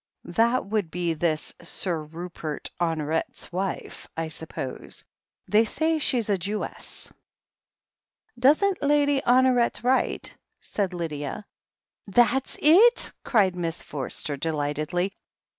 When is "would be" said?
0.65-1.13